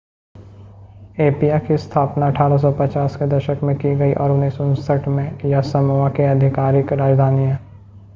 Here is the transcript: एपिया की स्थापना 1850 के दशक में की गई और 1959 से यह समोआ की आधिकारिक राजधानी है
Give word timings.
एपिया 1.19 1.57
की 1.59 1.77
स्थापना 1.77 2.29
1850 2.31 3.15
के 3.15 3.27
दशक 3.27 3.59
में 3.63 3.75
की 3.75 3.93
गई 3.95 4.13
और 4.13 4.31
1959 4.31 5.39
से 5.41 5.49
यह 5.49 5.61
समोआ 5.61 6.09
की 6.09 6.23
आधिकारिक 6.23 6.93
राजधानी 6.93 7.43
है 7.43 7.59